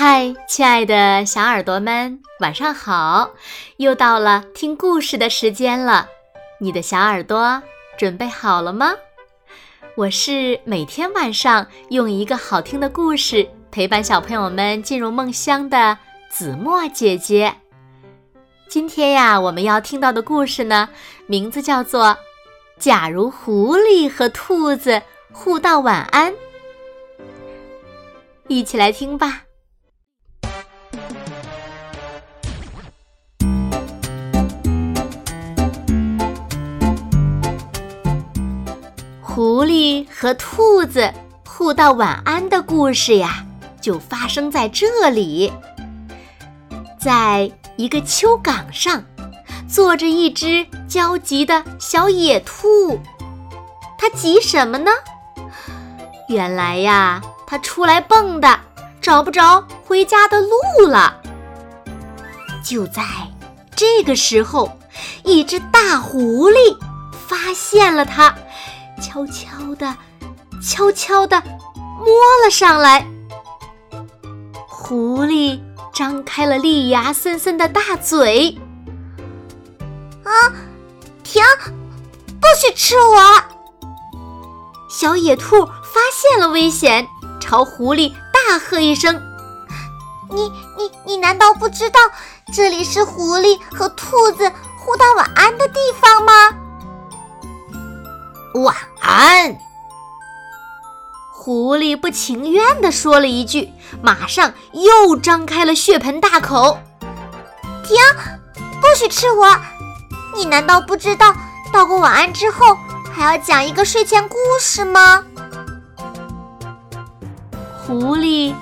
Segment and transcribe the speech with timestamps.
[0.00, 3.32] 嗨，亲爱的小耳朵们，晚上好！
[3.78, 6.08] 又到了听故事的时间了，
[6.60, 7.60] 你的小耳朵
[7.98, 8.92] 准备好了吗？
[9.96, 15.98] 我是每天晚上用一个好听的故事陪伴小朋友们进入梦乡的
[16.30, 17.52] 子墨姐姐。
[18.68, 20.88] 今天呀，我们要听到的故事呢，
[21.26, 22.04] 名字叫做
[22.78, 25.02] 《假如狐狸和兔子
[25.32, 26.32] 互道晚安》，
[28.46, 29.42] 一起来听吧。
[40.12, 41.12] 和兔子
[41.46, 43.44] 互道晚安的故事呀，
[43.80, 45.52] 就发生在这里。
[46.98, 49.02] 在一个丘岗上，
[49.68, 52.98] 坐着一只焦急的小野兔。
[53.98, 54.90] 它急什么呢？
[56.28, 58.58] 原来呀，它出来蹦跶，
[59.00, 61.20] 找不着回家的路了。
[62.64, 63.02] 就在
[63.74, 64.76] 这个时候，
[65.24, 66.76] 一只大狐狸
[67.26, 68.34] 发现了它。
[69.00, 69.96] 悄悄地，
[70.62, 71.42] 悄悄地
[71.98, 72.06] 摸
[72.44, 73.06] 了上来。
[74.66, 75.60] 狐狸
[75.92, 78.58] 张开了利牙森森的大嘴。
[80.24, 80.30] 啊，
[81.22, 81.42] 停！
[82.40, 83.42] 不许吃我！
[84.88, 87.06] 小野兔发现了危险，
[87.40, 89.20] 朝狐狸大喝一声
[90.30, 92.00] ：“你、你、你难道不知道
[92.52, 96.32] 这里是狐狸和兔子互道晚安的地方吗？”
[98.62, 99.56] 晚安，
[101.32, 106.78] 狐狸不情愿地说了一句，马上又张开了血盆大口。
[107.84, 107.96] 停！
[108.80, 109.56] 不许吃我！
[110.36, 111.34] 你难道不知道
[111.72, 112.76] 道过晚安之后
[113.12, 115.24] 还要讲一个睡前故事吗？
[117.86, 118.54] 狐狸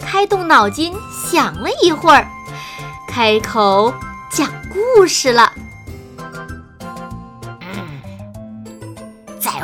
[0.00, 0.94] 开动脑筋
[1.30, 2.26] 想了一会儿，
[3.06, 3.92] 开口
[4.32, 5.52] 讲故事了。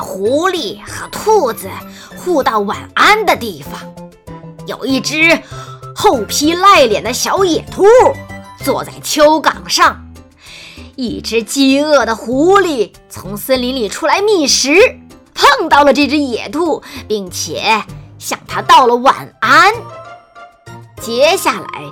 [0.00, 1.68] 狐狸和兔子
[2.16, 3.80] 互道晚安的地方，
[4.66, 5.42] 有一只
[5.94, 7.84] 厚皮赖脸的小野兔
[8.64, 10.02] 坐在丘岗上。
[10.96, 14.72] 一只饥饿的狐狸从森林里出来觅食，
[15.34, 17.82] 碰到了这只野兔，并且
[18.18, 19.74] 向它道了晚安。
[21.00, 21.82] 接下来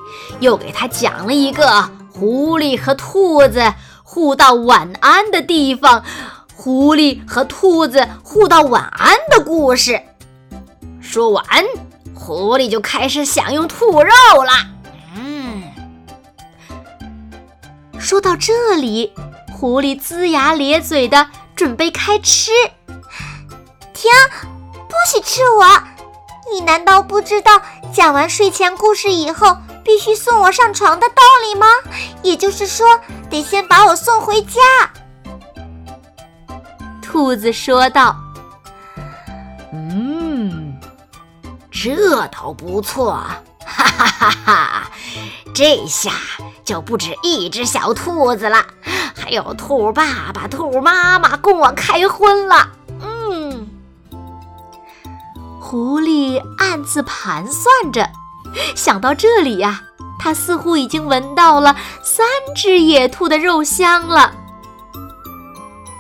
[0.41, 6.03] 又给它讲了一个狐狸和兔子互道晚安的地方。
[6.57, 10.01] 狐狸和兔子互道晚安的故事，
[11.01, 11.45] 说完，
[12.15, 14.11] 狐狸就开始享用兔肉
[14.45, 14.53] 了。
[15.17, 15.65] 嗯，
[17.99, 19.13] 说到这里，
[19.53, 22.51] 狐狸龇牙咧嘴的准备开吃。
[23.93, 24.11] 停！
[24.89, 25.67] 不许吃我！
[26.53, 27.61] 你难道不知道
[27.93, 31.67] 讲完睡前故事以后必须送我上床的道理吗？
[32.23, 34.61] 也就是说，得先把我送回家。
[37.15, 38.17] 兔子说道
[39.73, 40.77] ：“嗯，
[41.71, 43.13] 这倒不错，
[43.65, 44.91] 哈哈哈哈！
[45.55, 46.11] 这下
[46.65, 48.67] 就不止一只小兔子了，
[49.15, 52.71] 还有兔爸爸、兔妈妈供我开荤了。”
[53.01, 53.69] 嗯，
[55.61, 58.11] 狐狸暗自盘算着，
[58.75, 59.83] 想到这里呀，
[60.19, 62.27] 它似乎已经闻到了三
[62.57, 64.33] 只野兔的肉香了。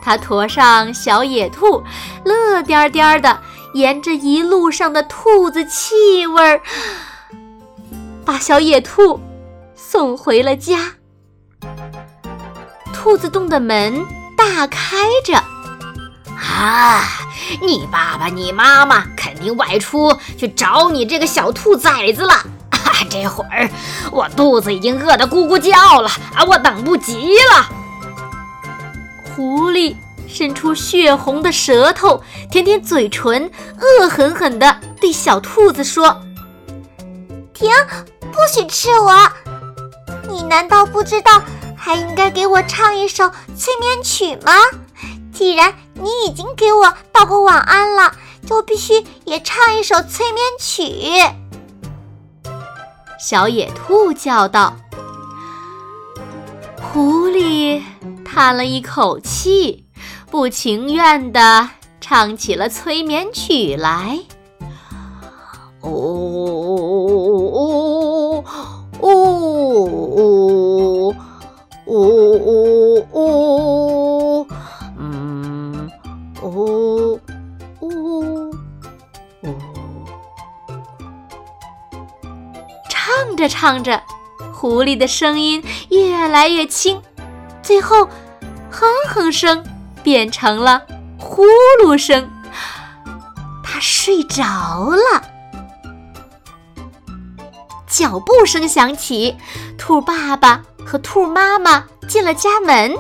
[0.04, 1.82] 他驮上小野兔，
[2.24, 3.40] 乐颠颠的
[3.72, 6.60] 沿着一路上的兔子气味儿，
[8.24, 9.18] 把小野兔
[9.74, 10.92] 送回了家。
[12.92, 14.04] 兔子洞的门
[14.36, 15.36] 大开着，
[16.36, 17.02] 啊，
[17.62, 22.32] 你爸爸、你妈妈肯定外出去找你这个小兔崽子了。
[22.70, 22.78] 啊，
[23.10, 23.70] 这会儿
[24.12, 27.83] 我肚子已经饿得咕咕叫了，啊，我等不及了。
[29.34, 29.96] 狐狸
[30.28, 33.50] 伸出血红的舌头，舔舔嘴唇，
[33.80, 36.20] 恶狠狠地对小兔子说
[37.52, 37.68] ：“停！
[38.20, 39.12] 不许吃我！
[40.28, 41.42] 你难道不知道
[41.76, 44.52] 还应该给我唱一首催眠曲吗？
[45.32, 48.12] 既然你已经给我道过晚安了，
[48.46, 51.34] 就必须也唱一首催眠曲。”
[53.18, 54.76] 小野兔叫道。
[56.80, 57.82] 狐狸。
[58.24, 59.84] 叹了一口气，
[60.30, 64.18] 不情愿地唱起了催眠曲来。
[65.82, 66.74] 呜呜
[68.32, 68.44] 呜
[69.00, 69.14] 呜
[71.86, 71.94] 呜
[73.12, 74.46] 呜，
[74.98, 75.90] 嗯
[76.42, 77.20] 呜
[77.80, 78.54] 呜呜。
[82.88, 84.02] 唱着唱着，
[84.52, 87.02] 狐狸的声音越来越轻，
[87.64, 88.04] 最后，
[88.70, 89.64] 哼哼声
[90.02, 90.82] 变成了
[91.18, 91.44] 呼
[91.82, 92.30] 噜声。
[93.64, 94.44] 它睡着
[94.90, 95.24] 了。
[97.88, 99.36] 脚步声响起，
[99.78, 102.94] 兔爸爸和兔妈妈进了家门。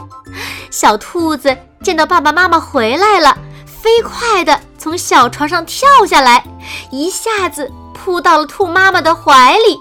[0.70, 3.36] 小兔子见到爸爸妈妈回来了，
[3.66, 6.44] 飞快地从小床上跳下来，
[6.90, 9.78] 一下子扑到了兔妈妈的怀里。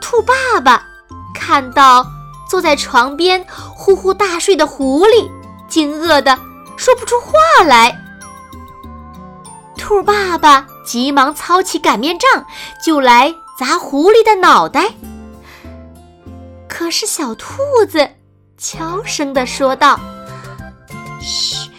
[0.00, 0.84] 兔爸爸
[1.34, 2.06] 看到
[2.52, 5.26] 坐在床边呼呼大睡的狐狸，
[5.70, 6.38] 惊愕的
[6.76, 7.98] 说不出话来。
[9.78, 12.44] 兔爸爸急忙操起擀面杖
[12.84, 14.90] 就来砸狐狸的脑袋。
[16.68, 18.06] 可是小兔子
[18.58, 19.98] 悄声地说道
[21.22, 21.70] ：“嘘，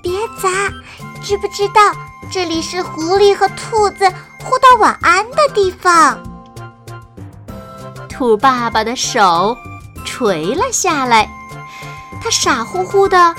[0.00, 0.48] 别砸！
[1.24, 1.80] 知不知道
[2.30, 4.08] 这里是狐狸和兔子
[4.44, 6.16] 互道晚安的地方？”
[8.08, 9.56] 兔爸爸的手
[10.04, 11.28] 垂了下来，
[12.22, 13.34] 他傻乎乎的，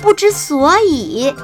[0.00, 1.34] 不知所以。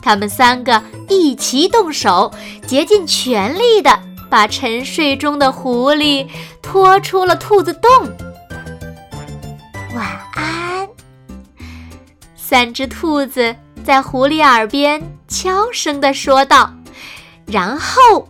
[0.00, 2.32] 他们三个一齐动手，
[2.66, 3.98] 竭尽全力的
[4.28, 6.26] 把沉睡中的狐狸
[6.60, 7.90] 拖出了兔子洞。
[9.94, 10.88] 晚安，
[12.34, 13.54] 三只兔子
[13.84, 16.72] 在狐狸耳边悄声的说道，
[17.46, 18.28] 然后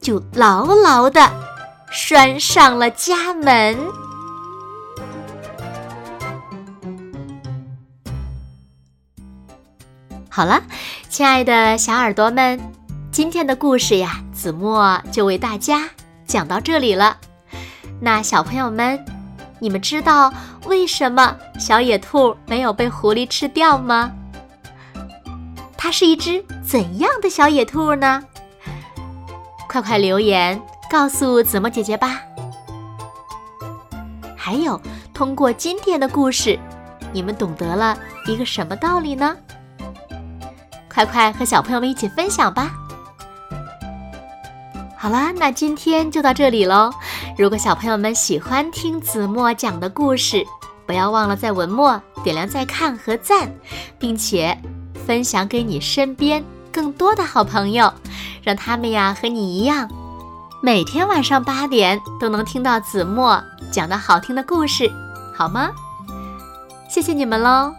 [0.00, 1.51] 就牢牢的。
[1.94, 3.76] 拴上了家门。
[10.30, 10.62] 好了，
[11.10, 12.58] 亲爱的小耳朵们，
[13.10, 15.90] 今天的故事呀，子墨就为大家
[16.26, 17.18] 讲到这里了。
[18.00, 18.98] 那小朋友们，
[19.58, 20.32] 你们知道
[20.64, 24.10] 为什么小野兔没有被狐狸吃掉吗？
[25.76, 28.24] 它是一只怎样的小野兔呢？
[29.68, 30.58] 快快留言！
[30.92, 32.20] 告诉子墨姐姐吧。
[34.36, 34.78] 还有，
[35.14, 36.58] 通过今天的故事，
[37.14, 37.96] 你们懂得了
[38.26, 39.34] 一个什么道理呢？
[40.92, 42.74] 快快和小朋友们一起分享吧。
[44.94, 46.90] 好啦，那今天就到这里喽。
[47.38, 50.44] 如果小朋友们喜欢听子墨讲的故事，
[50.84, 53.50] 不要忘了在文末点亮再看和赞，
[53.98, 54.58] 并且
[55.06, 57.90] 分享给你身边更多的好朋友，
[58.42, 59.88] 让他们呀和你一样。
[60.64, 63.42] 每天晚上八点都能听到子墨
[63.72, 64.88] 讲的好听的故事，
[65.34, 65.72] 好吗？
[66.88, 67.74] 谢谢你们喽。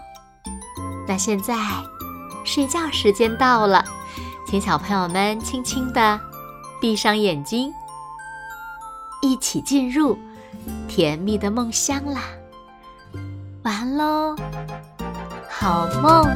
[1.08, 1.56] 那现在
[2.44, 3.86] 睡觉时间到了，
[4.46, 6.20] 请小朋友们轻轻的
[6.82, 7.74] 闭上眼睛，
[9.22, 10.20] 一起进入
[10.86, 12.20] 甜蜜的梦乡啦。
[13.64, 14.36] 晚安喽，
[15.50, 16.28] 好梦。